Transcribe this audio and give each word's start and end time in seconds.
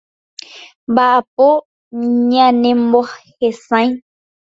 Mba'apo 0.91 1.47
ñanemohesãi. 2.29 3.87